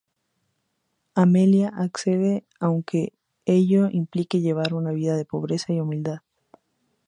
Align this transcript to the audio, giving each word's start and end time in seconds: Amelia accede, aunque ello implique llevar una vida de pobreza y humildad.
Amelia 1.13 1.67
accede, 1.77 2.47
aunque 2.59 3.13
ello 3.45 3.87
implique 3.91 4.39
llevar 4.41 4.73
una 4.73 4.89
vida 4.93 5.15
de 5.15 5.25
pobreza 5.25 5.73
y 5.73 5.79
humildad. 5.79 6.21